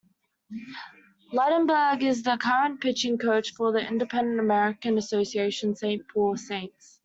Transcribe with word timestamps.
Ligtenberg 1.31 2.01
is 2.01 2.23
the 2.23 2.35
current 2.35 2.81
pitching 2.81 3.19
coach 3.19 3.53
for 3.53 3.71
the 3.71 3.87
independent 3.87 4.39
American 4.39 4.97
Association's 4.97 5.79
Saint 5.79 6.01
Paul 6.07 6.35
Saints. 6.37 6.99